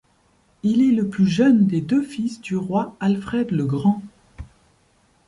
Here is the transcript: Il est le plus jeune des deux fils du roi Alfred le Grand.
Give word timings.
Il 0.63 0.81
est 0.81 0.95
le 0.95 1.07
plus 1.09 1.27
jeune 1.27 1.67
des 1.67 1.79
deux 1.79 2.01
fils 2.01 2.41
du 2.41 2.57
roi 2.57 2.97
Alfred 2.99 3.51
le 3.51 3.65
Grand. 3.65 4.01